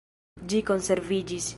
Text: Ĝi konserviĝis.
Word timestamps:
Ĝi 0.53 0.61
konserviĝis. 0.71 1.49